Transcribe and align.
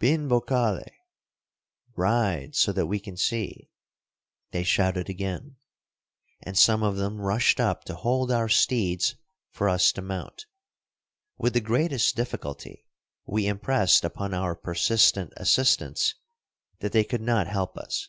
"Bin 0.00 0.26
bocale" 0.26 0.82
("Ride, 1.94 2.56
so 2.56 2.72
that 2.72 2.86
we 2.88 2.98
can 2.98 3.16
see"), 3.16 3.70
they 4.50 4.64
shouted 4.64 5.08
again; 5.08 5.58
and 6.42 6.58
some 6.58 6.82
of 6.82 6.96
them 6.96 7.20
rushed 7.20 7.60
up 7.60 7.84
to 7.84 7.94
hold 7.94 8.32
our 8.32 8.48
steeds 8.48 9.14
for 9.52 9.68
us 9.68 9.92
to 9.92 10.02
mount. 10.02 10.46
With 11.38 11.52
the 11.54 11.60
greatest 11.60 12.16
difficulty 12.16 12.84
we 13.26 13.46
impressed 13.46 14.04
upon 14.04 14.34
our 14.34 14.56
persistent 14.56 15.32
assistants 15.36 16.16
that 16.80 16.90
they 16.90 17.04
could 17.04 17.22
not 17.22 17.46
help 17.46 17.78
us. 17.78 18.08